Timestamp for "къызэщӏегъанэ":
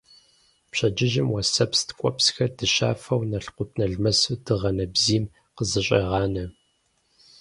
5.55-6.45